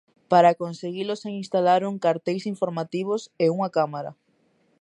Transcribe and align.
Para 0.31 0.57
conseguilo 0.61 1.13
xa 1.21 1.29
instalaron 1.43 2.01
carteis 2.05 2.43
informativos 2.53 3.21
e 3.43 3.45
unha 3.55 3.69
cámara. 3.77 4.11